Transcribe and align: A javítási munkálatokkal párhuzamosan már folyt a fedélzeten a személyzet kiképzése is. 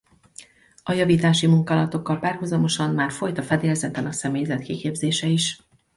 A 0.83 0.91
javítási 0.93 1.47
munkálatokkal 1.47 2.19
párhuzamosan 2.19 2.93
már 2.93 3.11
folyt 3.11 3.37
a 3.37 3.43
fedélzeten 3.43 4.05
a 4.05 4.11
személyzet 4.11 4.61
kiképzése 4.61 5.27
is. 5.27 5.63